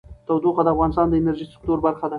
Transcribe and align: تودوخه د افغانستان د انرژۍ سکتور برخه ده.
تودوخه 0.27 0.61
د 0.63 0.67
افغانستان 0.73 1.07
د 1.09 1.13
انرژۍ 1.21 1.45
سکتور 1.53 1.77
برخه 1.87 2.03
ده. 2.07 2.09